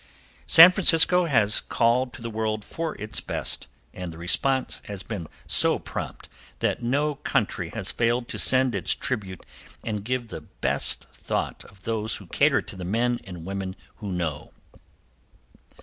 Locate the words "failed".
7.91-8.27